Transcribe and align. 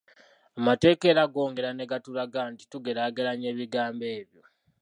Amateeka 0.59 1.03
era 1.11 1.23
gongera 1.33 1.69
ne 1.73 1.85
gatulaga 1.91 2.39
nti 2.51 2.63
tugeraageranye 2.71 3.47
ebigambo 3.53 4.03
ebyo. 4.19 4.43